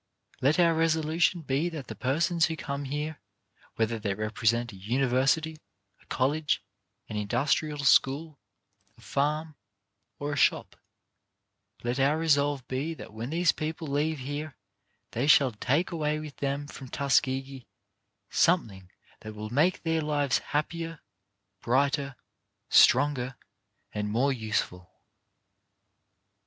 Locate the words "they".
3.99-4.15, 15.11-15.27